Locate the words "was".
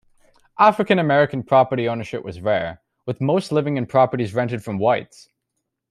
2.25-2.41